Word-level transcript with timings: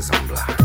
faces 0.00 0.10
on 0.18 0.26
black. 0.28 0.59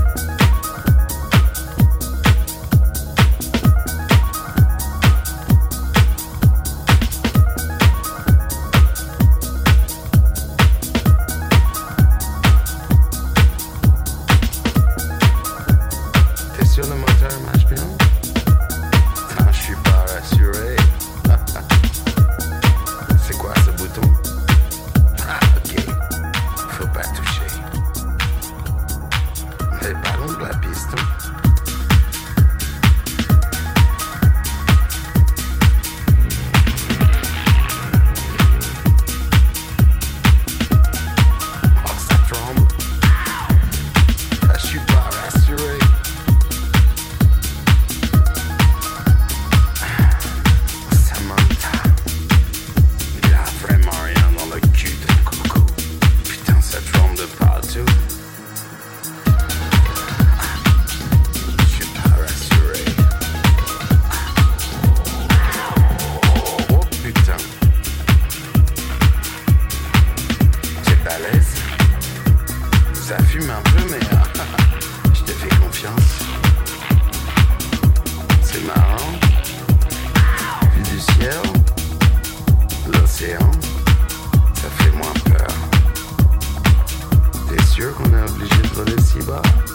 love. 89.35 89.74